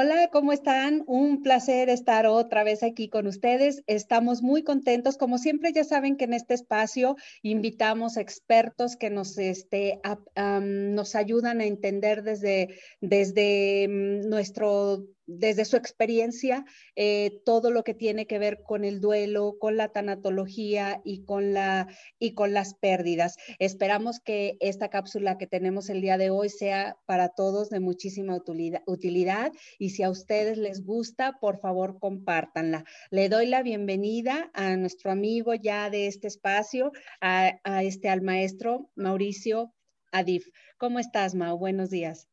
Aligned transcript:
Hola, 0.00 0.28
¿cómo 0.30 0.52
están? 0.52 1.02
Un 1.08 1.42
placer 1.42 1.88
estar 1.88 2.24
otra 2.28 2.62
vez 2.62 2.84
aquí 2.84 3.08
con 3.08 3.26
ustedes. 3.26 3.82
Estamos 3.88 4.42
muy 4.42 4.62
contentos. 4.62 5.16
Como 5.16 5.38
siempre, 5.38 5.72
ya 5.72 5.82
saben 5.82 6.16
que 6.16 6.26
en 6.26 6.34
este 6.34 6.54
espacio 6.54 7.16
invitamos 7.42 8.16
expertos 8.16 8.94
que 8.94 9.10
nos, 9.10 9.36
este, 9.38 10.00
nos 10.36 11.16
ayudan 11.16 11.60
a 11.60 11.64
entender 11.64 12.22
desde, 12.22 12.78
desde 13.00 13.88
mm, 13.88 14.28
nuestro 14.28 15.04
desde 15.28 15.66
su 15.66 15.76
experiencia 15.76 16.64
eh, 16.96 17.40
todo 17.44 17.70
lo 17.70 17.84
que 17.84 17.94
tiene 17.94 18.26
que 18.26 18.38
ver 18.38 18.62
con 18.62 18.84
el 18.84 19.00
duelo, 19.00 19.56
con 19.60 19.76
la 19.76 19.88
tanatología 19.88 21.00
y 21.04 21.24
con, 21.24 21.52
la, 21.52 21.86
y 22.18 22.32
con 22.32 22.54
las 22.54 22.74
pérdidas. 22.74 23.36
Esperamos 23.58 24.20
que 24.20 24.56
esta 24.60 24.88
cápsula 24.88 25.38
que 25.38 25.46
tenemos 25.46 25.90
el 25.90 26.00
día 26.00 26.16
de 26.16 26.30
hoy 26.30 26.48
sea 26.48 26.96
para 27.06 27.28
todos 27.28 27.68
de 27.68 27.78
muchísima 27.78 28.34
utilidad, 28.34 28.82
utilidad 28.86 29.52
y 29.78 29.90
si 29.90 30.02
a 30.02 30.10
ustedes 30.10 30.56
les 30.56 30.84
gusta, 30.84 31.38
por 31.40 31.60
favor, 31.60 31.98
compártanla. 31.98 32.84
Le 33.10 33.28
doy 33.28 33.46
la 33.46 33.62
bienvenida 33.62 34.50
a 34.54 34.76
nuestro 34.76 35.10
amigo 35.10 35.54
ya 35.54 35.90
de 35.90 36.06
este 36.06 36.26
espacio, 36.26 36.90
a, 37.20 37.82
este, 37.82 38.08
al 38.08 38.22
maestro 38.22 38.90
Mauricio 38.94 39.74
Adif. 40.10 40.48
¿Cómo 40.78 40.98
estás, 40.98 41.34
Mau? 41.34 41.58
Buenos 41.58 41.90
días. 41.90 42.28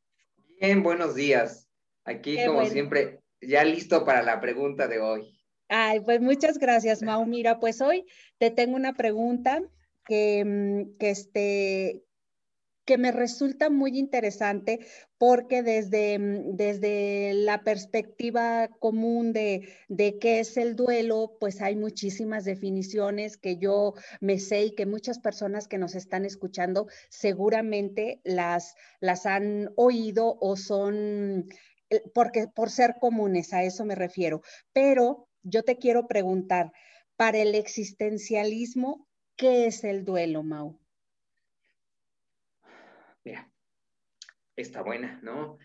Bien, 0.61 0.81
buenos 0.81 1.15
días. 1.15 1.67
Aquí, 2.05 2.37
como 2.45 2.65
siempre, 2.65 3.19
ya 3.41 3.63
listo 3.63 4.05
para 4.05 4.21
la 4.21 4.39
pregunta 4.39 4.87
de 4.87 4.99
hoy. 4.99 5.35
Ay, 5.67 5.99
pues 5.99 6.21
muchas 6.21 6.59
gracias, 6.59 7.01
Mau. 7.01 7.25
Mira, 7.25 7.59
pues 7.59 7.81
hoy 7.81 8.05
te 8.37 8.51
tengo 8.51 8.75
una 8.75 8.93
pregunta 8.93 9.63
que, 10.05 10.45
mm, 10.45 10.97
que, 10.99 11.09
este, 11.09 12.03
que 12.85 12.99
me 12.99 13.11
resulta 13.11 13.71
muy 13.71 13.97
interesante 13.97 14.85
porque 15.17 15.63
desde, 15.63 16.19
mm, 16.19 16.55
desde 16.55 17.33
la 17.33 17.63
perspectiva 17.63 18.67
común 18.79 19.33
de, 19.33 19.67
de, 19.87 20.19
qué 20.19 20.39
es 20.39 20.57
el 20.57 20.75
duelo, 20.75 21.37
pues 21.39 21.61
hay 21.61 21.75
muchísimas 21.75 22.45
definiciones 22.45 23.37
que 23.37 23.57
yo 23.57 23.95
me 24.21 24.37
sé 24.37 24.65
y 24.65 24.75
que 24.75 24.85
muchas 24.85 25.17
personas 25.17 25.67
que 25.67 25.79
nos 25.79 25.95
están 25.95 26.25
escuchando 26.25 26.87
seguramente 27.09 28.21
las, 28.23 28.75
las 28.99 29.25
han 29.25 29.71
oído 29.75 30.37
o 30.39 30.55
son 30.55 31.47
porque 32.13 32.47
por 32.47 32.69
ser 32.69 32.95
comunes, 32.99 33.53
a 33.53 33.63
eso 33.63 33.85
me 33.85 33.95
refiero. 33.95 34.41
Pero 34.73 35.27
yo 35.43 35.63
te 35.63 35.77
quiero 35.77 36.07
preguntar, 36.07 36.71
para 37.15 37.37
el 37.37 37.55
existencialismo, 37.55 39.07
¿qué 39.35 39.67
es 39.67 39.83
el 39.83 40.03
duelo, 40.03 40.43
Mau? 40.43 40.79
Mira, 43.23 43.49
está 44.55 44.81
buena, 44.81 45.19
¿no? 45.23 45.57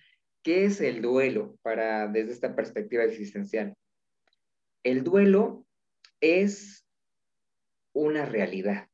¿Qué 0.42 0.64
es 0.64 0.80
el 0.80 1.02
duelo 1.02 1.58
para 1.62 2.06
desde 2.06 2.32
esta 2.32 2.54
perspectiva 2.54 3.04
existencial? 3.04 3.76
El 4.82 5.04
duelo 5.04 5.66
es 6.20 6.86
una 7.92 8.24
realidad, 8.24 8.88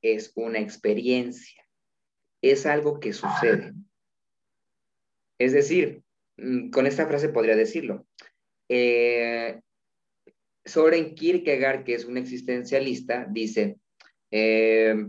es 0.00 0.32
una 0.34 0.60
experiencia, 0.60 1.68
es 2.40 2.64
algo 2.64 3.00
que 3.00 3.12
sucede. 3.12 3.74
Es 5.38 5.52
decir, 5.52 6.05
con 6.70 6.86
esta 6.86 7.06
frase 7.06 7.28
podría 7.28 7.56
decirlo. 7.56 8.06
Eh, 8.68 9.60
Soren 10.64 11.14
Kierkegaard, 11.14 11.84
que 11.84 11.94
es 11.94 12.04
un 12.04 12.16
existencialista, 12.18 13.26
dice, 13.30 13.78
eh, 14.30 15.08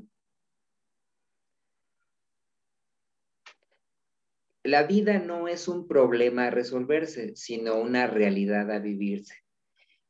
la 4.64 4.84
vida 4.84 5.20
no 5.20 5.48
es 5.48 5.68
un 5.68 5.88
problema 5.88 6.48
a 6.48 6.52
resolverse, 6.52 7.36
sino 7.36 7.80
una 7.80 8.08
realidad 8.08 8.72
a 8.72 8.80
vivirse. 8.80 9.36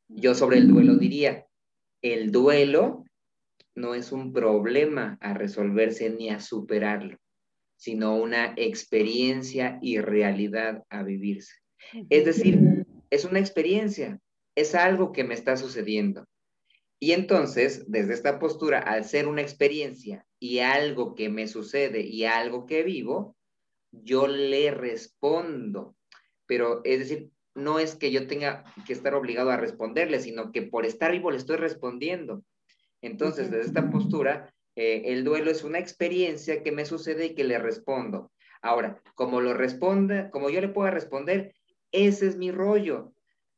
Yo 0.08 0.34
sobre 0.34 0.58
el 0.58 0.68
duelo 0.68 0.96
diría, 0.96 1.46
el 2.02 2.30
duelo 2.30 3.04
no 3.74 3.94
es 3.94 4.12
un 4.12 4.32
problema 4.32 5.16
a 5.20 5.34
resolverse 5.34 6.10
ni 6.10 6.30
a 6.30 6.40
superarlo 6.40 7.18
sino 7.78 8.16
una 8.16 8.54
experiencia 8.56 9.78
y 9.80 10.00
realidad 10.00 10.82
a 10.90 11.04
vivirse. 11.04 11.54
Es 12.10 12.24
decir, 12.24 12.84
es 13.08 13.24
una 13.24 13.38
experiencia, 13.38 14.20
es 14.56 14.74
algo 14.74 15.12
que 15.12 15.24
me 15.24 15.34
está 15.34 15.56
sucediendo. 15.56 16.26
Y 17.00 17.12
entonces, 17.12 17.84
desde 17.88 18.14
esta 18.14 18.40
postura, 18.40 18.80
al 18.80 19.04
ser 19.04 19.28
una 19.28 19.42
experiencia 19.42 20.26
y 20.40 20.58
algo 20.58 21.14
que 21.14 21.28
me 21.28 21.46
sucede 21.46 22.00
y 22.00 22.24
algo 22.24 22.66
que 22.66 22.82
vivo, 22.82 23.36
yo 23.92 24.26
le 24.26 24.72
respondo. 24.72 25.94
Pero 26.46 26.80
es 26.82 26.98
decir, 26.98 27.30
no 27.54 27.78
es 27.78 27.94
que 27.94 28.10
yo 28.10 28.26
tenga 28.26 28.64
que 28.88 28.92
estar 28.92 29.14
obligado 29.14 29.50
a 29.50 29.56
responderle, 29.56 30.18
sino 30.18 30.50
que 30.50 30.62
por 30.62 30.84
estar 30.84 31.12
vivo 31.12 31.30
le 31.30 31.36
estoy 31.36 31.56
respondiendo. 31.56 32.42
Entonces, 33.00 33.52
desde 33.52 33.66
esta 33.66 33.88
postura, 33.88 34.52
eh, 34.80 35.12
el 35.12 35.24
duelo 35.24 35.50
es 35.50 35.64
una 35.64 35.80
experiencia 35.80 36.62
que 36.62 36.70
me 36.70 36.84
sucede 36.84 37.26
y 37.26 37.34
que 37.34 37.42
le 37.42 37.58
respondo. 37.58 38.30
Ahora, 38.62 39.02
como 39.16 39.40
lo 39.40 39.52
responda, 39.52 40.30
como 40.30 40.50
yo 40.50 40.60
le 40.60 40.68
pueda 40.68 40.92
responder, 40.92 41.52
ese 41.90 42.28
es 42.28 42.36
mi 42.36 42.52
rollo. 42.52 43.12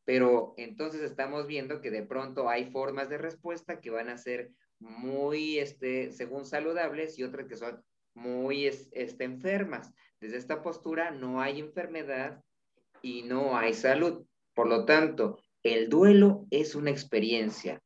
Pero 0.06 0.54
entonces 0.56 1.02
estamos 1.02 1.46
viendo 1.46 1.82
que 1.82 1.90
de 1.90 2.04
pronto 2.04 2.48
hay 2.48 2.70
formas 2.70 3.10
de 3.10 3.18
respuesta 3.18 3.82
que 3.82 3.90
van 3.90 4.08
a 4.08 4.16
ser 4.16 4.52
muy, 4.78 5.58
este, 5.58 6.10
según 6.10 6.46
saludables 6.46 7.18
y 7.18 7.22
otras 7.22 7.46
que 7.46 7.56
son 7.56 7.84
muy 8.14 8.64
este, 8.64 9.24
enfermas. 9.24 9.92
Desde 10.22 10.38
esta 10.38 10.62
postura 10.62 11.10
no 11.10 11.42
hay 11.42 11.60
enfermedad 11.60 12.42
y 13.02 13.24
no 13.24 13.58
hay 13.58 13.74
salud. 13.74 14.24
Por 14.54 14.68
lo 14.68 14.86
tanto, 14.86 15.38
el 15.62 15.90
duelo 15.90 16.46
es 16.50 16.74
una 16.74 16.90
experiencia 16.90 17.82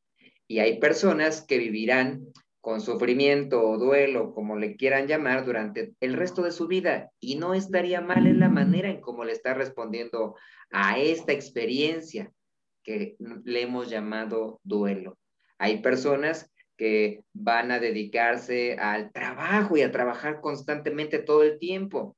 y 0.47 0.61
hay 0.61 0.79
personas 0.79 1.43
que 1.43 1.59
vivirán 1.59 2.29
con 2.65 2.81
sufrimiento 2.81 3.63
o 3.63 3.77
duelo, 3.77 4.33
como 4.33 4.57
le 4.57 4.75
quieran 4.77 5.07
llamar, 5.07 5.45
durante 5.45 5.93
el 6.01 6.15
resto 6.15 6.41
de 6.41 6.51
su 6.51 6.67
vida. 6.67 7.11
Y 7.21 7.37
no 7.37 7.53
estaría 7.53 8.01
mal 8.01 8.27
en 8.27 8.41
la 8.41 8.49
manera 8.49 8.89
en 8.89 9.03
cómo 9.03 9.23
le 9.23 9.33
está 9.33 9.53
respondiendo 9.53 10.35
a 10.71 10.99
esta 10.99 11.35
experiencia 11.35 12.33
que 12.83 13.17
le 13.45 13.61
hemos 13.61 13.91
llamado 13.91 14.61
duelo. 14.65 15.19
Hay 15.59 15.83
personas 15.83 16.51
que 16.79 17.23
van 17.35 17.71
a 17.71 17.81
dedicarse 17.81 18.79
al 18.79 19.13
trabajo 19.13 19.77
y 19.77 19.83
a 19.83 19.93
trabajar 19.93 20.41
constantemente 20.41 21.19
todo 21.19 21.43
el 21.43 21.59
tiempo. 21.59 22.17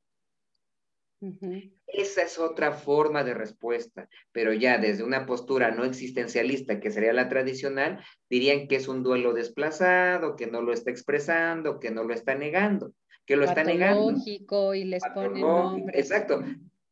Esa 1.87 2.23
es 2.23 2.39
otra 2.39 2.73
forma 2.73 3.23
de 3.23 3.35
respuesta, 3.35 4.09
pero 4.33 4.53
ya 4.53 4.79
desde 4.79 5.05
una 5.05 5.25
postura 5.25 5.71
no 5.71 5.85
existencialista, 5.85 6.81
que 6.81 6.91
sería 6.91 7.13
la 7.13 7.29
tradicional, 7.29 8.05
dirían 8.29 8.67
que 8.67 8.77
es 8.77 8.89
un 8.89 9.03
duelo 9.05 9.33
desplazado, 9.33 10.35
que 10.35 10.49
no 10.49 10.63
lo 10.63 10.73
está 10.73 10.91
expresando, 10.91 11.79
que 11.79 11.93
no 11.93 12.03
lo 12.03 12.13
está 12.13 12.35
negando, 12.35 12.93
que 13.25 13.37
lo 13.37 13.45
está 13.45 13.63
negando. 13.63 14.07
Patológico 14.07 14.75
y 14.75 14.85
les 14.85 15.03
pone 15.15 15.41
nombre. 15.41 15.99
Exacto. 15.99 16.43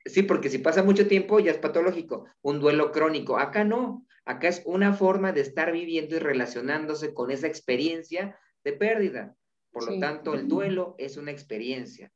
Sí, 0.07 0.23
porque 0.23 0.49
si 0.49 0.59
pasa 0.59 0.85
mucho 0.85 1.09
tiempo 1.09 1.41
ya 1.41 1.51
es 1.51 1.59
patológico, 1.59 2.27
un 2.43 2.61
duelo 2.61 2.93
crónico. 2.93 3.39
Acá 3.39 3.65
no, 3.65 4.07
acá 4.25 4.49
es 4.49 4.63
una 4.65 4.93
forma 4.93 5.33
de 5.33 5.41
estar 5.41 5.73
viviendo 5.73 6.15
y 6.15 6.21
relacionándose 6.21 7.15
con 7.15 7.33
esa 7.33 7.49
experiencia 7.49 8.39
de 8.63 8.75
pérdida. 8.75 9.35
Por 9.73 9.91
lo 9.91 9.99
tanto, 9.99 10.35
el 10.35 10.47
duelo 10.47 10.95
es 10.99 11.17
una 11.17 11.33
experiencia 11.33 12.13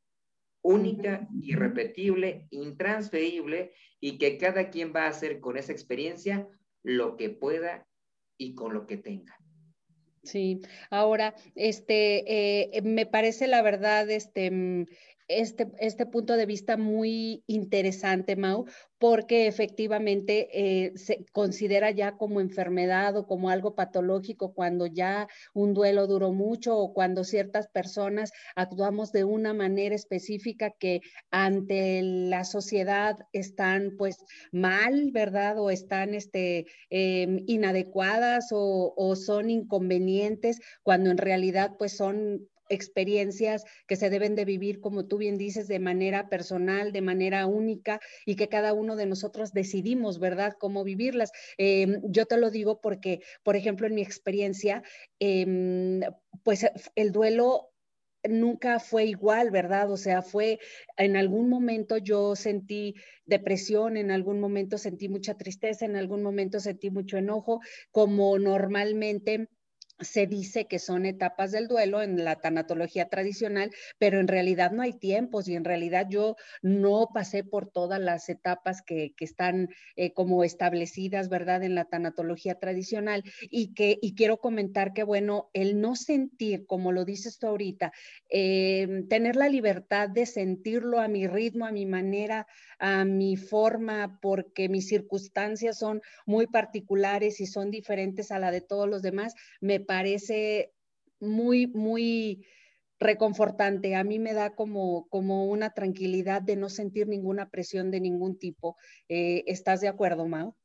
única, 0.61 1.27
irrepetible, 1.41 2.47
intransferible 2.51 3.73
y 3.99 4.17
que 4.17 4.37
cada 4.37 4.69
quien 4.69 4.93
va 4.95 5.05
a 5.05 5.09
hacer 5.09 5.39
con 5.39 5.57
esa 5.57 5.71
experiencia 5.71 6.47
lo 6.83 7.17
que 7.17 7.29
pueda 7.29 7.87
y 8.37 8.55
con 8.55 8.73
lo 8.73 8.87
que 8.87 8.97
tenga. 8.97 9.37
Sí, 10.23 10.59
ahora, 10.89 11.33
este, 11.55 12.75
eh, 12.77 12.81
me 12.81 13.05
parece 13.05 13.47
la 13.47 13.61
verdad, 13.61 14.09
este, 14.09 14.51
mm, 14.51 14.85
este, 15.29 15.67
este 15.77 16.07
punto 16.07 16.35
de 16.35 16.45
vista 16.47 16.75
muy 16.75 17.43
interesante, 17.47 18.35
Mau, 18.35 18.65
porque 18.97 19.47
efectivamente 19.47 20.49
eh, 20.51 20.91
se 20.97 21.23
considera 21.31 21.91
ya 21.91 22.17
como 22.17 22.41
enfermedad 22.41 23.15
o 23.15 23.27
como 23.27 23.49
algo 23.49 23.75
patológico 23.75 24.53
cuando 24.53 24.87
ya 24.87 25.27
un 25.53 25.73
duelo 25.73 26.07
duró 26.07 26.33
mucho 26.33 26.77
o 26.77 26.93
cuando 26.93 27.23
ciertas 27.23 27.67
personas 27.67 28.31
actuamos 28.55 29.11
de 29.11 29.23
una 29.23 29.53
manera 29.53 29.95
específica 29.95 30.71
que 30.71 31.01
ante 31.29 32.01
la 32.01 32.43
sociedad 32.43 33.15
están 33.31 33.95
pues 33.97 34.17
mal, 34.51 35.11
¿verdad? 35.13 35.59
O 35.59 35.69
están 35.69 36.15
este, 36.15 36.65
em, 36.89 37.43
inadecuadas 37.45 38.47
o, 38.51 38.93
o 38.97 39.15
son 39.15 39.51
inconvenientes 39.51 40.59
cuando 40.81 41.11
en 41.11 41.19
realidad 41.19 41.75
pues 41.77 41.95
son 41.95 42.49
experiencias 42.69 43.63
que 43.87 43.95
se 43.95 44.09
deben 44.09 44.35
de 44.35 44.45
vivir, 44.45 44.79
como 44.79 45.07
tú 45.07 45.17
bien 45.17 45.37
dices, 45.37 45.67
de 45.67 45.79
manera 45.79 46.29
personal, 46.29 46.91
de 46.91 47.01
manera 47.01 47.45
única 47.47 47.99
y 48.25 48.35
que 48.35 48.47
cada 48.49 48.73
uno 48.73 48.95
de 48.95 49.05
nosotros 49.07 49.51
decidimos, 49.53 50.19
¿verdad?, 50.19 50.53
cómo 50.59 50.83
vivirlas. 50.83 51.31
Em, 51.57 52.01
yo 52.03 52.25
te 52.25 52.37
lo 52.37 52.51
digo 52.51 52.79
porque, 52.81 53.19
por 53.43 53.55
ejemplo, 53.55 53.87
en 53.87 53.95
mi 53.95 54.01
experiencia, 54.01 54.83
em, 55.19 56.01
pues 56.43 56.65
el 56.95 57.11
duelo 57.11 57.71
nunca 58.27 58.79
fue 58.79 59.05
igual, 59.05 59.49
¿verdad? 59.51 59.89
O 59.91 59.97
sea, 59.97 60.21
fue, 60.21 60.59
en 60.97 61.15
algún 61.15 61.49
momento 61.49 61.97
yo 61.97 62.35
sentí 62.35 62.95
depresión, 63.25 63.95
en 63.97 64.11
algún 64.11 64.39
momento 64.41 64.77
sentí 64.77 65.07
mucha 65.09 65.35
tristeza, 65.37 65.85
en 65.85 65.95
algún 65.95 66.21
momento 66.23 66.59
sentí 66.59 66.89
mucho 66.91 67.17
enojo, 67.17 67.61
como 67.91 68.37
normalmente 68.39 69.47
se 69.99 70.27
dice 70.27 70.65
que 70.65 70.79
son 70.79 71.05
etapas 71.05 71.51
del 71.51 71.67
duelo 71.67 72.01
en 72.01 72.23
la 72.23 72.35
tanatología 72.37 73.09
tradicional, 73.09 73.71
pero 73.97 74.19
en 74.19 74.27
realidad 74.27 74.71
no 74.71 74.81
hay 74.81 74.93
tiempos 74.93 75.47
y 75.47 75.55
en 75.55 75.65
realidad 75.65 76.07
yo 76.09 76.35
no 76.61 77.09
pasé 77.13 77.43
por 77.43 77.69
todas 77.69 77.99
las 77.99 78.29
etapas 78.29 78.81
que, 78.81 79.13
están 79.19 79.69
eh, 79.95 80.13
como 80.13 80.43
establecidas, 80.43 81.29
¿verdad?, 81.29 81.63
en 81.63 81.75
la 81.75 81.85
tanatología 81.85 82.55
tradicional 82.55 83.23
y 83.41 83.73
que 83.73 83.99
y 84.01 84.15
quiero 84.15 84.37
comentar 84.37 84.93
que, 84.93 85.03
bueno, 85.03 85.49
el 85.53 85.81
no 85.81 85.95
sentir, 85.95 86.65
como 86.65 86.91
lo 86.91 87.05
dices 87.05 87.37
tú 87.37 87.47
ahorita, 87.47 87.91
eh, 88.29 89.03
tener 89.09 89.35
la 89.35 89.49
libertad 89.49 90.09
de 90.09 90.25
sentirlo 90.25 90.99
a 90.99 91.07
mi 91.07 91.27
ritmo, 91.27 91.65
a 91.65 91.71
mi 91.71 91.85
manera, 91.85 92.47
a 92.79 93.03
mi 93.05 93.35
forma, 93.35 94.19
porque 94.21 94.69
mis 94.69 94.87
circunstancias 94.87 95.77
son 95.77 96.01
muy 96.25 96.47
particulares 96.47 97.39
y 97.41 97.45
son 97.45 97.71
diferentes 97.71 98.31
a 98.31 98.39
la 98.39 98.51
de 98.51 98.61
todos 98.61 98.89
los 98.89 99.01
demás, 99.01 99.35
me 99.59 99.79
parece 99.89 100.71
muy, 101.19 101.65
muy 101.65 102.45
reconfortante. 102.99 103.95
A 103.95 104.03
mí 104.03 104.19
me 104.19 104.33
da 104.33 104.51
como, 104.51 105.07
como 105.09 105.45
una 105.45 105.71
tranquilidad 105.71 106.43
de 106.43 106.57
no 106.57 106.69
sentir 106.69 107.07
ninguna 107.07 107.49
presión 107.49 107.89
de 107.89 107.99
ningún 107.99 108.37
tipo. 108.37 108.77
Eh, 109.07 109.43
¿Estás 109.47 109.81
de 109.81 109.87
acuerdo, 109.87 110.27
Mao? 110.27 110.55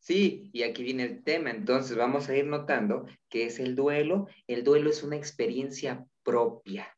Sí, 0.00 0.50
y 0.52 0.64
aquí 0.64 0.82
viene 0.82 1.04
el 1.04 1.22
tema. 1.22 1.52
Entonces 1.52 1.96
vamos 1.96 2.28
a 2.28 2.36
ir 2.36 2.46
notando 2.46 3.06
que 3.28 3.44
es 3.44 3.60
el 3.60 3.76
duelo. 3.76 4.26
El 4.48 4.64
duelo 4.64 4.90
es 4.90 5.04
una 5.04 5.14
experiencia 5.14 6.04
propia 6.24 6.88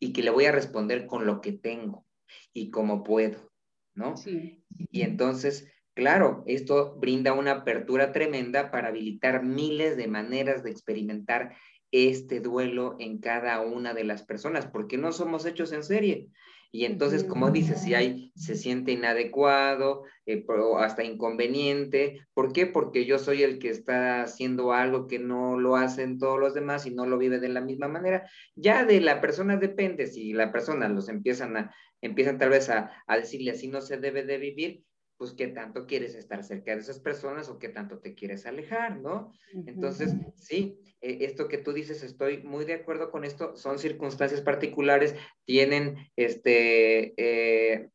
y 0.00 0.12
que 0.12 0.24
le 0.24 0.30
voy 0.30 0.46
a 0.46 0.52
responder 0.52 1.06
con 1.06 1.26
lo 1.26 1.40
que 1.40 1.52
tengo 1.52 2.08
y 2.52 2.70
como 2.70 3.04
puedo, 3.04 3.52
¿no? 3.94 4.16
Sí. 4.16 4.64
Y 4.90 5.02
entonces 5.02 5.70
Claro, 5.98 6.44
esto 6.46 6.94
brinda 6.94 7.32
una 7.32 7.50
apertura 7.50 8.12
tremenda 8.12 8.70
para 8.70 8.86
habilitar 8.86 9.42
miles 9.42 9.96
de 9.96 10.06
maneras 10.06 10.62
de 10.62 10.70
experimentar 10.70 11.56
este 11.90 12.38
duelo 12.38 12.94
en 13.00 13.18
cada 13.18 13.60
una 13.62 13.94
de 13.94 14.04
las 14.04 14.22
personas, 14.22 14.64
porque 14.64 14.96
no 14.96 15.10
somos 15.10 15.44
hechos 15.44 15.72
en 15.72 15.82
serie. 15.82 16.28
Y 16.70 16.84
entonces, 16.84 17.24
como 17.24 17.50
dices, 17.50 17.82
si 17.82 17.94
hay, 17.94 18.30
se 18.36 18.54
siente 18.54 18.92
inadecuado, 18.92 20.04
eh, 20.24 20.46
hasta 20.78 21.02
inconveniente, 21.02 22.20
¿por 22.32 22.52
qué? 22.52 22.66
Porque 22.66 23.04
yo 23.04 23.18
soy 23.18 23.42
el 23.42 23.58
que 23.58 23.70
está 23.70 24.22
haciendo 24.22 24.72
algo 24.72 25.08
que 25.08 25.18
no 25.18 25.58
lo 25.58 25.74
hacen 25.74 26.20
todos 26.20 26.38
los 26.38 26.54
demás 26.54 26.86
y 26.86 26.92
no 26.92 27.06
lo 27.06 27.18
vive 27.18 27.40
de 27.40 27.48
la 27.48 27.60
misma 27.60 27.88
manera. 27.88 28.30
Ya 28.54 28.84
de 28.84 29.00
la 29.00 29.20
persona 29.20 29.56
depende, 29.56 30.06
si 30.06 30.32
la 30.32 30.52
persona 30.52 30.88
los 30.88 31.08
empiezan 31.08 31.56
a, 31.56 31.74
empiezan 32.00 32.38
tal 32.38 32.50
vez 32.50 32.70
a, 32.70 32.92
a 33.08 33.16
decirle 33.16 33.50
así 33.50 33.66
no 33.66 33.80
se 33.80 33.96
debe 33.96 34.22
de 34.22 34.38
vivir, 34.38 34.84
pues 35.18 35.32
qué 35.32 35.48
tanto 35.48 35.86
quieres 35.86 36.14
estar 36.14 36.44
cerca 36.44 36.74
de 36.74 36.80
esas 36.80 37.00
personas 37.00 37.48
o 37.48 37.58
qué 37.58 37.68
tanto 37.68 37.98
te 37.98 38.14
quieres 38.14 38.46
alejar, 38.46 39.00
¿no? 39.00 39.32
Entonces, 39.66 40.14
sí, 40.36 40.78
eh, 41.00 41.18
esto 41.22 41.48
que 41.48 41.58
tú 41.58 41.72
dices, 41.72 42.04
estoy 42.04 42.44
muy 42.44 42.64
de 42.64 42.74
acuerdo 42.74 43.10
con 43.10 43.24
esto, 43.24 43.56
son 43.56 43.80
circunstancias 43.80 44.40
particulares, 44.40 45.16
tienen 45.44 45.96
este, 46.14 47.14
eh, 47.16 47.90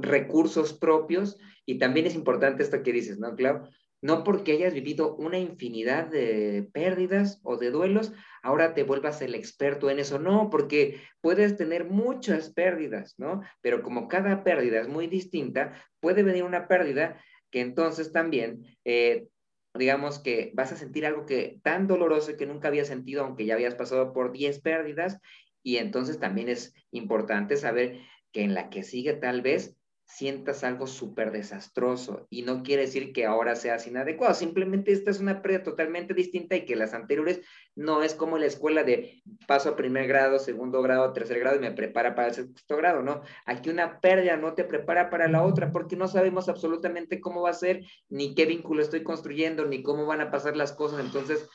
recursos 0.00 0.72
propios 0.72 1.38
y 1.66 1.78
también 1.78 2.06
es 2.06 2.14
importante 2.14 2.62
esto 2.62 2.82
que 2.82 2.92
dices, 2.92 3.18
¿no, 3.18 3.36
Clau? 3.36 3.68
No 4.02 4.24
porque 4.24 4.52
hayas 4.52 4.72
vivido 4.72 5.14
una 5.16 5.38
infinidad 5.38 6.06
de 6.06 6.68
pérdidas 6.72 7.40
o 7.42 7.58
de 7.58 7.70
duelos, 7.70 8.12
ahora 8.42 8.72
te 8.72 8.82
vuelvas 8.82 9.20
el 9.20 9.34
experto 9.34 9.90
en 9.90 9.98
eso. 9.98 10.18
No, 10.18 10.48
porque 10.48 11.00
puedes 11.20 11.56
tener 11.56 11.84
muchas 11.84 12.50
pérdidas, 12.52 13.14
¿no? 13.18 13.42
Pero 13.60 13.82
como 13.82 14.08
cada 14.08 14.42
pérdida 14.42 14.80
es 14.80 14.88
muy 14.88 15.06
distinta, 15.06 15.74
puede 16.00 16.22
venir 16.22 16.44
una 16.44 16.66
pérdida 16.66 17.20
que 17.50 17.60
entonces 17.60 18.12
también, 18.12 18.64
eh, 18.84 19.26
digamos 19.74 20.18
que 20.18 20.50
vas 20.54 20.72
a 20.72 20.76
sentir 20.76 21.04
algo 21.04 21.26
que 21.26 21.60
tan 21.62 21.86
doloroso 21.86 22.36
que 22.36 22.46
nunca 22.46 22.68
habías 22.68 22.88
sentido, 22.88 23.22
aunque 23.22 23.44
ya 23.44 23.54
habías 23.54 23.74
pasado 23.74 24.12
por 24.12 24.32
10 24.32 24.60
pérdidas. 24.60 25.18
Y 25.62 25.76
entonces 25.76 26.18
también 26.18 26.48
es 26.48 26.72
importante 26.90 27.56
saber 27.56 28.00
que 28.32 28.42
en 28.42 28.54
la 28.54 28.70
que 28.70 28.82
sigue 28.82 29.12
tal 29.14 29.42
vez 29.42 29.76
sientas 30.10 30.64
algo 30.64 30.88
súper 30.88 31.30
desastroso 31.30 32.26
y 32.30 32.42
no 32.42 32.62
quiere 32.64 32.82
decir 32.82 33.12
que 33.12 33.26
ahora 33.26 33.54
seas 33.54 33.86
inadecuado, 33.86 34.34
simplemente 34.34 34.92
esta 34.92 35.10
es 35.10 35.20
una 35.20 35.40
pérdida 35.40 35.62
totalmente 35.62 36.14
distinta 36.14 36.56
y 36.56 36.64
que 36.64 36.74
las 36.74 36.94
anteriores 36.94 37.40
no 37.76 38.02
es 38.02 38.14
como 38.14 38.36
la 38.36 38.46
escuela 38.46 38.82
de 38.82 39.22
paso 39.46 39.70
a 39.70 39.76
primer 39.76 40.08
grado, 40.08 40.40
segundo 40.40 40.82
grado, 40.82 41.12
tercer 41.12 41.38
grado 41.38 41.56
y 41.56 41.60
me 41.60 41.70
prepara 41.70 42.16
para 42.16 42.28
el 42.28 42.34
sexto 42.34 42.76
grado, 42.76 43.02
¿no? 43.02 43.22
Aquí 43.46 43.70
una 43.70 44.00
pérdida 44.00 44.36
no 44.36 44.54
te 44.54 44.64
prepara 44.64 45.10
para 45.10 45.28
la 45.28 45.44
otra 45.44 45.70
porque 45.70 45.94
no 45.96 46.08
sabemos 46.08 46.48
absolutamente 46.48 47.20
cómo 47.20 47.42
va 47.42 47.50
a 47.50 47.54
ser, 47.54 47.84
ni 48.08 48.34
qué 48.34 48.46
vínculo 48.46 48.82
estoy 48.82 49.04
construyendo, 49.04 49.64
ni 49.66 49.82
cómo 49.82 50.06
van 50.06 50.20
a 50.20 50.30
pasar 50.32 50.56
las 50.56 50.72
cosas, 50.72 51.00
entonces 51.00 51.48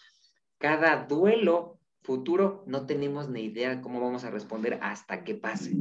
cada 0.59 1.05
duelo 1.05 1.77
futuro 2.03 2.63
no 2.67 2.85
tenemos 2.85 3.27
ni 3.27 3.43
idea 3.43 3.81
cómo 3.81 3.99
vamos 3.99 4.23
a 4.23 4.31
responder 4.31 4.79
hasta 4.81 5.25
que 5.25 5.35
pase. 5.35 5.75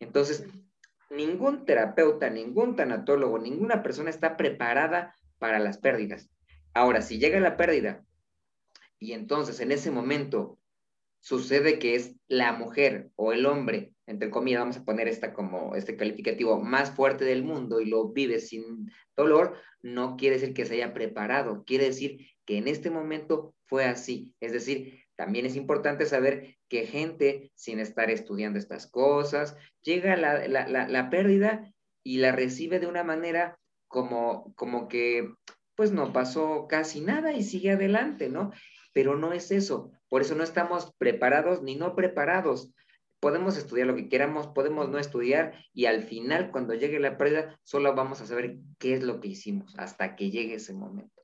Entonces, 0.00 0.46
ningún 1.10 1.64
terapeuta, 1.64 2.30
ningún 2.30 2.76
tanatólogo, 2.76 3.38
ninguna 3.38 3.82
persona 3.82 4.10
está 4.10 4.36
preparada 4.36 5.14
para 5.38 5.58
las 5.58 5.78
pérdidas. 5.78 6.30
Ahora, 6.74 7.02
si 7.02 7.18
llega 7.18 7.40
la 7.40 7.56
pérdida 7.56 8.04
y 8.98 9.12
entonces 9.12 9.60
en 9.60 9.72
ese 9.72 9.90
momento 9.90 10.58
sucede 11.20 11.78
que 11.78 11.94
es 11.94 12.14
la 12.28 12.52
mujer 12.52 13.10
o 13.16 13.32
el 13.32 13.46
hombre, 13.46 13.92
entre 14.06 14.30
comillas, 14.30 14.60
vamos 14.60 14.76
a 14.78 14.84
poner 14.84 15.08
esta 15.08 15.34
como 15.34 15.74
este 15.74 15.96
calificativo 15.96 16.60
más 16.60 16.90
fuerte 16.92 17.24
del 17.24 17.42
mundo 17.42 17.80
y 17.80 17.86
lo 17.86 18.08
vive 18.08 18.40
sin 18.40 18.90
dolor, 19.16 19.56
no 19.82 20.16
quiere 20.16 20.38
decir 20.38 20.54
que 20.54 20.64
se 20.64 20.74
haya 20.74 20.94
preparado, 20.94 21.64
quiere 21.64 21.86
decir 21.86 22.26
que 22.44 22.56
en 22.56 22.68
este 22.68 22.90
momento 22.90 23.54
fue 23.66 23.84
así. 23.84 24.34
Es 24.40 24.52
decir, 24.52 25.02
también 25.18 25.46
es 25.46 25.56
importante 25.56 26.06
saber 26.06 26.56
que 26.68 26.86
gente 26.86 27.50
sin 27.56 27.80
estar 27.80 28.08
estudiando 28.08 28.56
estas 28.56 28.86
cosas, 28.86 29.56
llega 29.82 30.16
la, 30.16 30.46
la, 30.46 31.10
pérdida 31.10 31.74
y 32.04 32.18
la 32.18 32.30
recibe 32.30 32.78
de 32.78 32.86
una 32.86 33.02
manera 33.02 33.58
como, 33.88 34.54
como 34.54 34.86
que 34.86 35.28
pues 35.74 35.90
no 35.90 36.12
pasó 36.12 36.68
casi 36.68 37.00
nada 37.00 37.32
y 37.32 37.42
sigue 37.42 37.72
adelante, 37.72 38.28
¿no? 38.28 38.52
Pero 38.92 39.16
no 39.16 39.32
es 39.32 39.50
eso. 39.50 39.90
Por 40.08 40.22
eso 40.22 40.36
no 40.36 40.44
estamos 40.44 40.94
preparados 40.98 41.62
ni 41.62 41.74
no 41.74 41.96
preparados. 41.96 42.70
Podemos 43.18 43.56
estudiar 43.56 43.88
lo 43.88 43.96
que 43.96 44.08
queramos, 44.08 44.46
podemos 44.46 44.88
no 44.88 44.98
estudiar 44.98 45.52
y 45.74 45.86
al 45.86 46.04
final 46.04 46.52
cuando 46.52 46.74
llegue 46.74 47.00
la 47.00 47.18
pérdida 47.18 47.58
solo 47.64 47.92
vamos 47.92 48.20
a 48.20 48.26
saber 48.26 48.58
qué 48.78 48.94
es 48.94 49.02
lo 49.02 49.18
que 49.18 49.28
hicimos 49.28 49.74
hasta 49.78 50.14
que 50.14 50.30
llegue 50.30 50.54
ese 50.54 50.74
momento. 50.74 51.17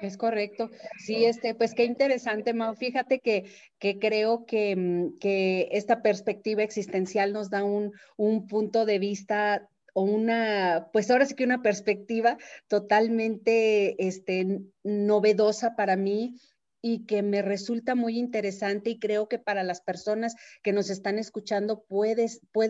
Es 0.00 0.16
correcto. 0.16 0.70
Sí, 0.98 1.24
este, 1.24 1.54
pues 1.54 1.74
qué 1.74 1.84
interesante, 1.84 2.52
Mau. 2.52 2.74
Fíjate 2.74 3.20
que, 3.20 3.44
que 3.78 3.98
creo 3.98 4.44
que, 4.44 4.76
mm, 4.76 5.18
que, 5.18 5.68
esta 5.72 6.02
perspectiva 6.02 6.62
existencial 6.62 7.32
nos 7.32 7.50
da 7.50 7.64
un, 7.64 7.92
un 8.16 8.46
punto 8.46 8.84
de 8.84 8.98
vista 8.98 9.68
o 9.94 10.02
una, 10.02 10.88
pues 10.92 11.10
ahora 11.10 11.24
sí 11.24 11.34
que 11.34 11.44
una 11.44 11.62
perspectiva 11.62 12.36
totalmente 12.68 14.06
este, 14.06 14.60
novedosa 14.84 15.74
para 15.74 15.96
mí 15.96 16.36
y 16.88 17.04
que 17.04 17.24
me 17.24 17.42
resulta 17.42 17.96
muy 17.96 18.16
interesante 18.16 18.90
y 18.90 19.00
creo 19.00 19.28
que 19.28 19.40
para 19.40 19.64
las 19.64 19.80
personas 19.80 20.36
que 20.62 20.72
nos 20.72 20.88
están 20.88 21.18
escuchando 21.18 21.82
puede, 21.82 22.28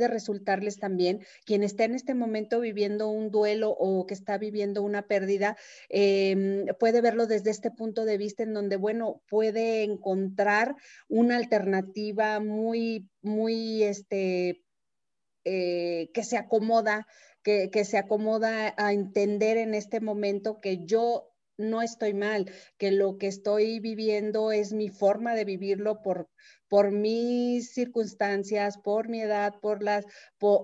resultarles 0.09 0.79
también, 0.79 1.21
quien 1.45 1.63
está 1.63 1.85
en 1.85 1.95
este 1.95 2.15
momento 2.15 2.61
viviendo 2.61 3.11
un 3.11 3.31
duelo 3.31 3.69
o 3.73 4.07
que 4.07 4.15
está 4.15 4.39
viviendo 4.39 4.83
una 4.83 5.07
pérdida, 5.07 5.59
em, 5.91 6.65
puede 6.81 7.03
verlo 7.03 7.27
desde 7.27 7.51
este 7.51 7.71
punto 7.71 8.07
de 8.07 8.17
vista 8.17 8.43
en 8.43 8.55
donde, 8.55 8.77
bueno, 8.77 9.21
puede 9.29 9.83
encontrar 9.83 10.77
una 11.09 11.37
alternativa 11.37 12.41
muy, 12.41 13.11
muy, 13.21 13.83
este, 13.83 14.65
eh, 15.45 16.09
que 16.15 16.25
se 16.25 16.39
acomoda, 16.39 17.07
que, 17.43 17.69
que 17.71 17.85
se 17.85 17.99
acomoda 17.99 18.73
a 18.79 18.95
entender 18.95 19.59
en 19.59 19.75
este 19.75 20.01
momento 20.01 20.59
que 20.59 20.87
yo 20.87 21.36
no 21.59 21.83
estoy 21.83 22.15
mal, 22.15 22.51
que 22.79 22.91
lo 22.91 23.19
que 23.19 23.27
estoy 23.27 23.81
viviendo 23.81 24.53
es 24.53 24.73
mi 24.73 24.89
forma 24.89 25.35
de 25.35 25.45
vivirlo 25.45 26.03
por, 26.03 26.29
por 26.69 26.91
mis 26.91 27.73
circunstancias, 27.73 28.79
por 28.79 29.09
mi 29.09 29.23
edad, 29.23 29.55
por 29.61 29.83
las, 29.83 30.05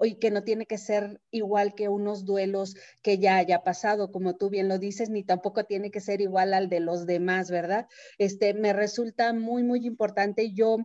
y 0.02 0.16
que 0.16 0.30
no 0.30 0.42
tiene 0.44 0.66
que 0.66 0.78
ser 0.78 1.20
igual 1.30 1.74
que 1.74 1.88
unos 1.88 2.24
duelos 2.24 2.74
que 3.02 3.18
ya 3.18 3.36
haya 3.36 3.62
pasado, 3.62 4.10
como 4.10 4.36
tú 4.36 4.50
bien 4.50 4.68
lo 4.68 4.78
dices, 4.78 5.10
ni 5.10 5.24
tampoco 5.24 5.64
tiene 5.64 5.90
que 5.90 6.00
ser 6.00 6.20
igual 6.20 6.54
al 6.54 6.68
de 6.68 6.80
los 6.80 7.06
demás, 7.06 7.50
¿verdad? 7.50 7.86
Este, 8.18 8.54
me 8.54 8.72
resulta 8.72 9.32
muy, 9.32 9.62
muy 9.62 9.86
importante. 9.86 10.52
Yo 10.52 10.78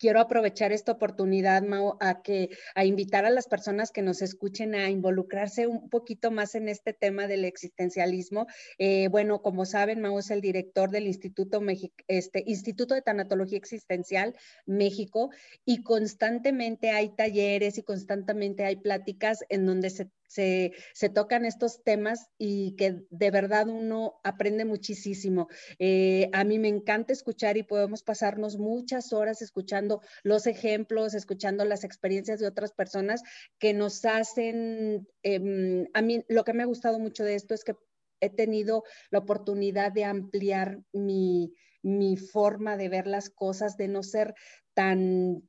quiero 0.00 0.18
aprovechar 0.18 0.72
esta 0.72 0.92
oportunidad, 0.92 1.62
Mao, 1.62 1.98
a, 2.00 2.22
que, 2.22 2.48
a 2.74 2.84
invitar 2.84 3.26
a 3.26 3.30
las 3.30 3.46
personas 3.46 3.92
que 3.92 4.02
nos 4.02 4.22
escuchen 4.22 4.74
a 4.74 4.88
involucrarse 4.88 5.66
un 5.66 5.90
poquito 5.90 6.30
más 6.30 6.54
en 6.54 6.68
este 6.68 6.94
tema 6.94 7.26
del 7.26 7.44
existencialismo. 7.44 8.46
Eh, 8.78 9.08
bueno, 9.08 9.42
como 9.42 9.66
saben, 9.66 10.00
Mao 10.00 10.18
es 10.18 10.30
el 10.30 10.40
director 10.40 10.90
del 10.90 11.06
Instituto, 11.06 11.60
este, 12.08 12.42
Instituto 12.46 12.94
de 12.94 13.02
Tanatología 13.02 13.58
Existencial 13.58 14.34
México 14.64 15.30
y 15.66 15.82
constantemente 15.82 16.90
hay 16.90 17.10
talleres 17.10 17.76
y 17.76 17.82
constantemente 17.82 18.64
hay 18.64 18.76
pláticas 18.76 19.44
en 19.50 19.66
donde 19.66 19.90
se 19.90 20.08
se, 20.30 21.08
tocan 21.12 21.44
estos 21.44 21.82
temas 21.82 22.30
y 22.38 22.76
que 22.76 23.04
de 23.10 23.30
verdad 23.32 23.68
uno 23.68 24.20
aprende 24.22 24.64
muchísimo. 24.64 25.48
Eh, 25.80 26.30
a 26.32 26.44
mí 26.44 26.60
me 26.60 26.68
encanta 26.68 27.12
escuchar 27.12 27.56
y 27.56 27.64
podemos 27.64 28.04
pasarnos 28.04 28.56
muchas 28.56 29.12
horas 29.12 29.42
escuchando 29.42 30.02
los 30.22 30.46
ejemplos, 30.46 31.14
escuchando 31.14 31.64
las 31.64 31.82
experiencias 31.82 32.38
de 32.38 32.46
otras 32.46 32.72
personas 32.72 33.22
que 33.58 33.74
nos 33.74 34.04
hacen, 34.04 35.08
em, 35.24 35.88
a 35.94 36.02
mí 36.02 36.24
lo 36.28 36.44
que 36.44 36.52
me 36.52 36.62
ha 36.62 36.66
gustado 36.66 37.00
mucho 37.00 37.24
de 37.24 37.34
esto 37.34 37.54
es 37.54 37.64
que 37.64 37.74
he 38.20 38.30
tenido 38.30 38.84
la 39.10 39.18
oportunidad 39.18 39.90
de 39.90 40.04
ampliar 40.04 40.78
mi, 40.92 41.54
mi 41.82 42.16
forma 42.16 42.76
de 42.76 42.88
ver 42.88 43.08
las 43.08 43.30
cosas, 43.30 43.76
de 43.76 43.88
no 43.88 44.04
ser 44.04 44.34
tan 44.74 45.42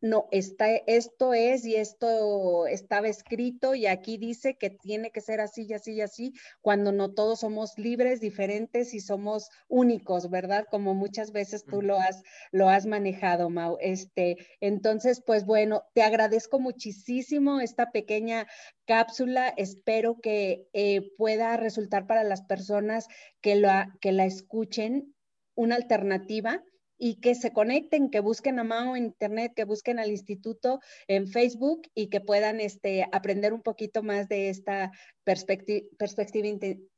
no, 0.00 0.28
está, 0.30 0.76
esto 0.86 1.32
es 1.32 1.64
y 1.64 1.76
esto 1.76 2.66
estaba 2.66 3.08
escrito 3.08 3.74
y 3.74 3.86
aquí 3.86 4.18
dice 4.18 4.56
que 4.56 4.70
tiene 4.70 5.10
que 5.10 5.22
ser 5.22 5.40
así 5.40 5.64
y 5.68 5.72
así 5.72 5.94
y 5.94 6.00
así, 6.02 6.32
cuando 6.60 6.92
no 6.92 7.14
todos 7.14 7.40
somos 7.40 7.78
libres, 7.78 8.20
diferentes 8.20 8.92
y 8.92 9.00
somos 9.00 9.48
únicos, 9.68 10.28
¿verdad? 10.28 10.66
Como 10.70 10.94
muchas 10.94 11.32
veces 11.32 11.64
tú 11.64 11.80
lo 11.80 11.98
has, 11.98 12.22
lo 12.52 12.68
has 12.68 12.84
manejado, 12.86 13.48
Mau. 13.48 13.78
Este, 13.80 14.36
entonces, 14.60 15.22
pues 15.24 15.46
bueno, 15.46 15.84
te 15.94 16.02
agradezco 16.02 16.60
muchísimo 16.60 17.60
esta 17.60 17.90
pequeña 17.90 18.46
cápsula. 18.84 19.48
Espero 19.56 20.20
que 20.20 20.68
eh, 20.74 21.10
pueda 21.16 21.56
resultar 21.56 22.06
para 22.06 22.22
las 22.22 22.42
personas 22.42 23.08
que 23.40 23.54
la, 23.54 23.96
que 24.00 24.12
la 24.12 24.26
escuchen 24.26 25.14
una 25.54 25.76
alternativa 25.76 26.62
y 26.98 27.20
que 27.20 27.34
se 27.34 27.52
conecten, 27.52 28.10
que 28.10 28.20
busquen 28.20 28.58
a 28.58 28.64
Mao 28.64 28.96
en 28.96 29.04
internet, 29.04 29.52
que 29.54 29.64
busquen 29.64 29.98
al 29.98 30.10
instituto 30.10 30.80
en 31.08 31.28
Facebook 31.28 31.82
y 31.94 32.08
que 32.08 32.20
puedan 32.20 32.60
este, 32.60 33.06
aprender 33.12 33.52
un 33.52 33.62
poquito 33.62 34.02
más 34.02 34.28
de 34.28 34.48
esta 34.48 34.92
perspectiva, 35.24 35.86
perspectiva, 35.98 36.48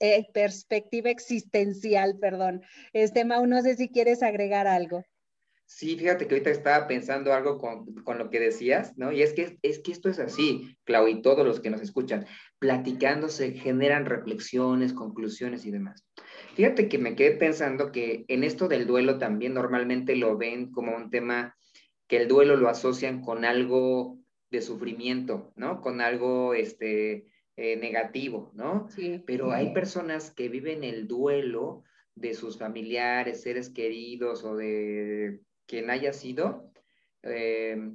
eh, 0.00 0.26
perspectiva 0.32 1.10
existencial, 1.10 2.18
perdón. 2.18 2.62
Este, 2.92 3.24
Mao, 3.24 3.46
no 3.46 3.62
sé 3.62 3.76
si 3.76 3.88
quieres 3.88 4.22
agregar 4.22 4.66
algo. 4.66 5.04
Sí, 5.70 5.98
fíjate 5.98 6.26
que 6.26 6.34
ahorita 6.34 6.48
estaba 6.48 6.86
pensando 6.88 7.34
algo 7.34 7.58
con, 7.58 7.94
con, 7.96 8.16
lo 8.16 8.30
que 8.30 8.40
decías, 8.40 8.96
¿no? 8.96 9.12
Y 9.12 9.20
es 9.20 9.34
que, 9.34 9.58
es 9.60 9.78
que 9.80 9.92
esto 9.92 10.08
es 10.08 10.18
así, 10.18 10.78
Clau, 10.84 11.06
y 11.08 11.20
todos 11.20 11.46
los 11.46 11.60
que 11.60 11.68
nos 11.68 11.82
escuchan, 11.82 12.26
platicándose 12.58 13.52
generan 13.52 14.06
reflexiones, 14.06 14.94
conclusiones 14.94 15.66
y 15.66 15.70
demás. 15.70 16.08
Fíjate 16.54 16.88
que 16.88 16.96
me 16.96 17.14
quedé 17.14 17.32
pensando 17.32 17.92
que 17.92 18.24
en 18.28 18.44
esto 18.44 18.66
del 18.66 18.86
duelo 18.86 19.18
también 19.18 19.52
normalmente 19.52 20.16
lo 20.16 20.38
ven 20.38 20.72
como 20.72 20.96
un 20.96 21.10
tema 21.10 21.54
que 22.06 22.16
el 22.16 22.28
duelo 22.28 22.56
lo 22.56 22.70
asocian 22.70 23.20
con 23.20 23.44
algo 23.44 24.18
de 24.50 24.62
sufrimiento, 24.62 25.52
¿no? 25.54 25.82
Con 25.82 26.00
algo 26.00 26.54
este, 26.54 27.26
eh, 27.56 27.76
negativo, 27.76 28.52
¿no? 28.54 28.88
Sí. 28.88 29.22
Pero 29.26 29.52
hay 29.52 29.74
personas 29.74 30.30
que 30.30 30.48
viven 30.48 30.82
el 30.82 31.06
duelo 31.06 31.84
de 32.14 32.32
sus 32.32 32.56
familiares, 32.56 33.42
seres 33.42 33.68
queridos 33.68 34.44
o 34.44 34.56
de 34.56 35.42
quien 35.68 35.90
haya 35.90 36.12
sido, 36.12 36.72
eh, 37.22 37.92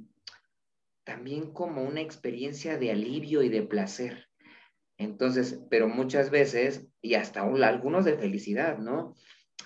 también 1.04 1.52
como 1.52 1.82
una 1.82 2.00
experiencia 2.00 2.78
de 2.78 2.92
alivio 2.92 3.42
y 3.42 3.50
de 3.50 3.62
placer. 3.62 4.28
Entonces, 4.96 5.60
pero 5.68 5.88
muchas 5.88 6.30
veces, 6.30 6.86
y 7.02 7.14
hasta 7.14 7.42
algunos 7.42 8.04
de 8.04 8.16
felicidad, 8.16 8.78
¿no? 8.78 9.14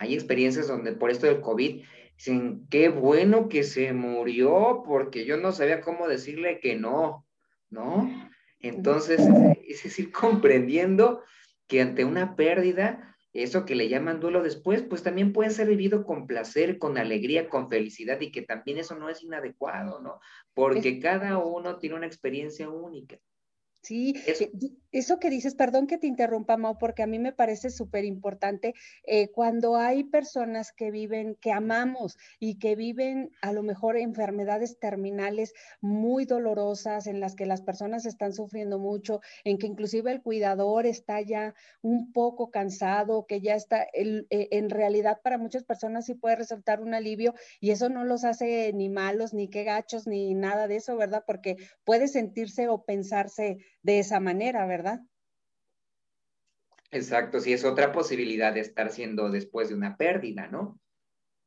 Hay 0.00 0.14
experiencias 0.14 0.66
donde 0.66 0.92
por 0.92 1.10
esto 1.10 1.26
del 1.26 1.40
COVID 1.40 1.84
dicen, 2.16 2.66
qué 2.70 2.88
bueno 2.88 3.48
que 3.48 3.62
se 3.62 3.92
murió 3.92 4.82
porque 4.84 5.24
yo 5.24 5.36
no 5.36 5.52
sabía 5.52 5.80
cómo 5.80 6.08
decirle 6.08 6.60
que 6.60 6.76
no, 6.76 7.26
¿no? 7.70 8.10
Entonces, 8.58 9.20
es 9.68 9.82
decir, 9.82 10.10
comprendiendo 10.12 11.22
que 11.68 11.82
ante 11.82 12.04
una 12.04 12.34
pérdida, 12.34 13.16
eso 13.42 13.64
que 13.64 13.75
le 13.75 13.88
llaman 13.88 14.21
duelo 14.21 14.42
después, 14.42 14.83
pues 14.83 15.02
también 15.02 15.33
puede 15.33 15.50
ser 15.50 15.68
vivido 15.68 16.04
con 16.04 16.26
placer, 16.26 16.78
con 16.78 16.99
alegría, 16.99 17.49
con 17.49 17.68
felicidad 17.68 18.21
y 18.21 18.30
que 18.30 18.42
también 18.42 18.78
eso 18.78 18.97
no 18.97 19.09
es 19.09 19.23
inadecuado, 19.23 20.00
¿no? 20.00 20.21
Porque 20.54 21.00
cada 21.00 21.38
uno 21.38 21.78
tiene 21.78 21.97
una 21.97 22.07
experiencia 22.07 22.68
única. 22.68 23.18
Sí, 23.83 24.14
eh, 24.26 24.50
eso. 24.92 25.18
que 25.18 25.30
dices, 25.30 25.54
perdón 25.54 25.87
que 25.87 25.99
te 25.99 26.07
interrumpa, 26.07 26.57
Mau, 26.57 26.78
porque 26.78 27.02
a 27.02 27.07
mí 27.07 27.18
me 27.18 27.33
parece 27.33 27.71
súper 27.71 28.04
importante 28.04 28.75
eh, 29.04 29.28
cuando 29.33 29.76
hay 29.76 30.04
personas 30.04 30.73
que 30.73 30.90
viven, 30.90 31.37
que 31.40 31.52
amamos 31.52 32.16
y 32.38 32.59
que 32.59 32.76
viven 32.76 33.30
a 33.42 33.52
lo 33.52 33.62
mejor 33.62 33.97
enfermedades 33.97 34.78
terminales 34.78 35.52
muy 35.80 36.25
dolorosas 36.25 37.07
en 37.07 37.21
las 37.21 37.35
que 37.35 37.47
las 37.47 37.62
personas 37.62 38.07
están 38.07 38.33
sufriendo 38.33 38.78
mucho, 38.78 39.21
en 39.45 39.59
que 39.59 39.66
inclusive 39.66 40.11
el 40.12 40.23
cuidador 40.23 40.87
está 40.87 41.21
ya 41.21 41.54
un 41.83 42.12
poco 42.12 42.50
cansado, 42.50 43.26
que 43.26 43.40
ya 43.40 43.54
está, 43.54 43.87
eh, 43.92 44.26
en 44.30 44.71
realidad 44.71 45.18
para 45.23 45.38
muchas 45.38 45.64
personas 45.64 46.07
sí 46.07 46.14
puede 46.14 46.37
resultar 46.37 46.80
un 46.80 46.95
alivio 46.95 47.35
y 47.61 47.71
eso 47.71 47.88
no 47.88 48.04
los 48.04 48.25
hace 48.25 48.73
ni 48.73 48.88
malos, 48.88 49.35
ni 49.35 49.49
qué 49.49 49.64
gachos, 49.64 50.07
ni 50.07 50.35
nada 50.35 50.68
de 50.68 50.76
eso, 50.76 50.97
¿verdad? 50.97 51.25
Porque 51.26 51.57
puede 51.85 52.09
sentirse 52.09 52.68
o 52.68 52.85
pensarse 52.85 53.59
de 53.83 53.99
esa 53.99 54.21
manera, 54.21 54.66
¿verdad? 54.66 54.77
Exacto, 56.90 57.40
sí, 57.40 57.52
es 57.52 57.64
otra 57.64 57.92
posibilidad 57.92 58.52
de 58.52 58.61
estar 58.61 58.90
siendo 58.90 59.30
después 59.30 59.68
de 59.68 59.75
una 59.75 59.97
pérdida, 59.97 60.49
¿no? 60.49 60.80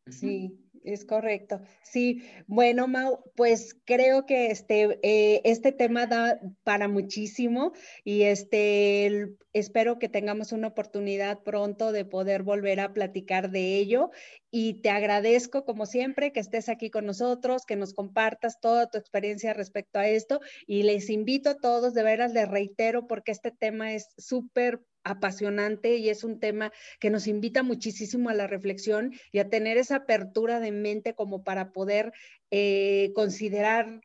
Sí, 0.08 0.71
es 0.84 1.06
correcto. 1.06 1.62
Sí, 1.84 2.24
bueno, 2.48 2.88
Mau, 2.88 3.24
pues 3.36 3.76
creo 3.86 4.26
que 4.26 4.48
este, 4.48 5.00
eh, 5.04 5.42
este 5.44 5.72
tema 5.72 6.08
da 6.08 6.40
para 6.64 6.88
muchísimo 6.88 7.74
y 8.04 8.24
este, 8.24 9.36
espero 9.54 10.00
que 10.00 10.10
tengamos 10.10 10.52
una 10.52 10.68
oportunidad 10.68 11.44
pronto 11.44 11.92
de 11.92 12.06
poder 12.06 12.44
volver 12.44 12.80
a 12.80 12.94
platicar 12.94 13.52
de 13.52 13.78
ello 13.78 14.12
y 14.50 14.82
te 14.82 14.90
agradezco 14.90 15.66
como 15.66 15.86
siempre 15.86 16.32
que 16.32 16.40
estés 16.40 16.70
aquí 16.70 16.90
con 16.90 17.06
nosotros, 17.06 17.66
que 17.66 17.76
nos 17.76 17.94
compartas 17.94 18.60
toda 18.60 18.90
tu 18.90 18.98
experiencia 18.98 19.54
respecto 19.54 20.00
a 20.00 20.08
esto 20.08 20.42
y 20.68 20.84
les 20.84 21.10
invito 21.10 21.52
a 21.52 21.58
todos, 21.58 21.94
de 21.94 22.04
veras 22.04 22.34
les 22.34 22.50
reitero 22.50 23.08
porque 23.08 23.32
este 23.32 23.52
tema 23.52 23.94
es 23.94 24.10
súper 24.18 24.82
apasionante 25.04 25.96
y 25.96 26.10
es 26.10 26.24
un 26.24 26.40
tema 26.40 26.72
que 27.00 27.10
nos 27.10 27.28
invita 27.28 27.64
muchísimo 27.64 28.30
a 28.30 28.34
la 28.34 28.48
reflexión 28.48 29.14
y 29.32 29.40
a 29.40 29.50
tener 29.50 29.78
esa 29.78 29.98
apertura 29.98 30.60
de 30.60 30.72
mente 30.72 31.14
como 31.14 31.44
para 31.44 31.72
poder 31.72 32.14
eh, 32.52 33.12
considerar 33.16 34.02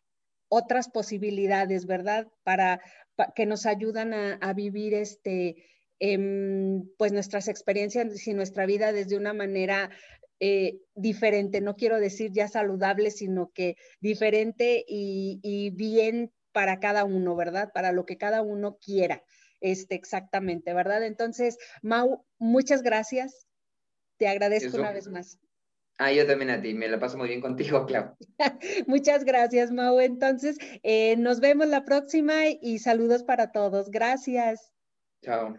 otras 0.49 0.89
posibilidades, 0.89 1.87
¿verdad? 1.87 2.29
Para, 2.45 2.81
que 3.35 3.47
nos 3.47 3.67
ayudan 3.67 4.13
a, 4.15 4.53
vivir 4.53 4.95
este, 4.95 5.57
em, 5.99 6.89
pues 6.99 7.13
nuestras 7.13 7.49
experiencias 7.49 8.27
y 8.27 8.35
nuestra 8.35 8.67
vida 8.67 8.93
desde 8.93 9.17
una 9.17 9.33
manera 9.33 9.91
eh, 10.39 10.81
diferente, 10.95 11.63
no 11.63 11.77
quiero 11.77 11.99
decir 11.99 12.31
ya 12.33 12.47
saludable, 12.47 13.11
sino 13.11 13.51
que 13.53 13.77
diferente 14.01 14.85
y, 14.87 15.41
y 15.43 15.71
bien 15.71 16.31
para 16.53 16.79
cada 16.79 17.05
uno, 17.05 17.35
¿verdad? 17.37 17.71
Para 17.73 17.93
lo 17.93 18.05
que 18.05 18.19
cada 18.19 18.43
uno 18.43 18.79
quiera. 18.79 19.23
Este, 19.67 19.97
exactamente, 19.97 20.73
¿verdad? 20.75 21.05
Entonces, 21.05 21.59
Mau, 21.83 22.25
muchas 22.39 22.83
gracias. 22.83 23.49
Te 24.17 24.29
agradezco 24.29 24.77
una 24.77 24.93
vez 24.93 25.09
más. 25.09 25.41
Ah, 25.99 26.13
yo 26.13 26.25
también 26.25 26.51
a 26.51 26.61
ti, 26.61 26.73
me 26.73 26.89
la 26.89 27.01
paso 27.01 27.19
muy 27.19 27.29
bien 27.29 27.41
contigo, 27.41 27.85
Clau. 27.87 28.15
Muchas 28.87 29.25
gracias, 29.25 29.73
Mau. 29.73 29.99
Entonces, 29.99 30.57
eh, 30.83 31.17
nos 31.17 31.41
vemos 31.41 31.67
la 31.67 31.85
próxima 31.85 32.49
y 32.49 32.79
saludos 32.79 33.25
para 33.25 33.51
todos. 33.51 33.91
Gracias. 33.91 34.73
Chao. 35.23 35.59